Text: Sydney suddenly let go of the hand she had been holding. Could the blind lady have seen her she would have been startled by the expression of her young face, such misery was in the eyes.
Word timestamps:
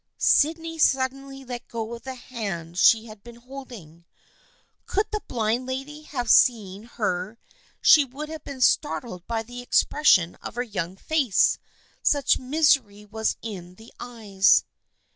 Sydney 0.17 0.79
suddenly 0.79 1.45
let 1.45 1.67
go 1.67 1.93
of 1.93 2.01
the 2.01 2.15
hand 2.15 2.79
she 2.79 3.05
had 3.05 3.21
been 3.23 3.35
holding. 3.35 4.05
Could 4.87 5.05
the 5.11 5.21
blind 5.27 5.67
lady 5.67 6.01
have 6.01 6.27
seen 6.27 6.85
her 6.97 7.37
she 7.83 8.03
would 8.03 8.27
have 8.27 8.43
been 8.43 8.61
startled 8.61 9.27
by 9.27 9.43
the 9.43 9.61
expression 9.61 10.33
of 10.41 10.55
her 10.55 10.63
young 10.63 10.95
face, 10.95 11.59
such 12.01 12.39
misery 12.39 13.05
was 13.05 13.37
in 13.43 13.75
the 13.75 13.93
eyes. 13.99 14.65